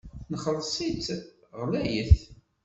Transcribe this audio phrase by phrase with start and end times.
[0.33, 1.07] Nxelleṣ-itt
[1.59, 2.15] ɣlayet.